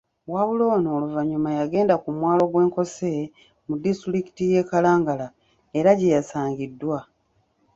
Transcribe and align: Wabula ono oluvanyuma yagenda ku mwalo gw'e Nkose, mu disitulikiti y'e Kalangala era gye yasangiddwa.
Wabula 0.31 0.63
ono 0.75 0.89
oluvanyuma 0.97 1.49
yagenda 1.59 1.95
ku 2.03 2.09
mwalo 2.17 2.43
gw'e 2.51 2.63
Nkose, 2.69 3.11
mu 3.67 3.75
disitulikiti 3.83 4.43
y'e 4.51 4.63
Kalangala 4.69 5.27
era 5.77 5.89
gye 5.99 6.13
yasangiddwa. 6.15 6.99